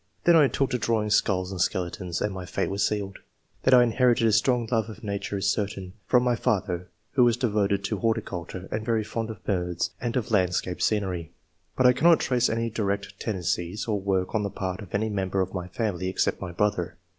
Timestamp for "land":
10.31-10.55